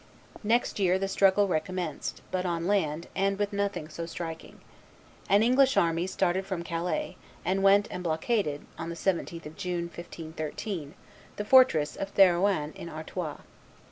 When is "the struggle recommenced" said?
0.97-2.23